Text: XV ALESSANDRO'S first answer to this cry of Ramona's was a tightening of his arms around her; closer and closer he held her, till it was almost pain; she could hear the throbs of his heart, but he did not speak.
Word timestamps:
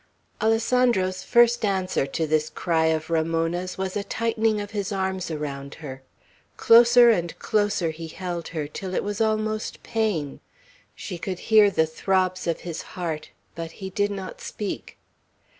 XV 0.39 0.45
ALESSANDRO'S 0.47 1.21
first 1.21 1.63
answer 1.63 2.07
to 2.07 2.25
this 2.25 2.49
cry 2.49 2.85
of 2.87 3.11
Ramona's 3.11 3.77
was 3.77 3.95
a 3.95 4.03
tightening 4.03 4.59
of 4.59 4.71
his 4.71 4.91
arms 4.91 5.29
around 5.29 5.75
her; 5.75 6.01
closer 6.57 7.11
and 7.11 7.37
closer 7.37 7.91
he 7.91 8.07
held 8.07 8.47
her, 8.47 8.65
till 8.67 8.95
it 8.95 9.03
was 9.03 9.21
almost 9.21 9.83
pain; 9.83 10.39
she 10.95 11.19
could 11.19 11.37
hear 11.37 11.69
the 11.69 11.85
throbs 11.85 12.47
of 12.47 12.61
his 12.61 12.81
heart, 12.97 13.29
but 13.53 13.73
he 13.73 13.91
did 13.91 14.09
not 14.09 14.41
speak. 14.41 14.97